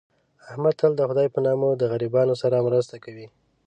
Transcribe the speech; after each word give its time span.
احمد 0.49 0.73
تل 0.79 0.91
دخدی 1.01 1.27
په 1.33 1.39
نامه 1.45 1.69
د 1.75 1.83
غریبانو 1.91 2.33
سره 2.41 2.65
مرسته 2.67 2.95
کوي. 3.03 3.27